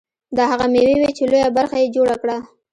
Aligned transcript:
دا 0.35 0.43
هغه 0.51 0.65
مېوې 0.73 0.95
وې 0.99 1.09
چې 1.17 1.23
لویه 1.31 1.49
برخه 1.57 1.77
یې 1.81 1.93
جوړه 1.95 2.15
کړه. 2.21 2.37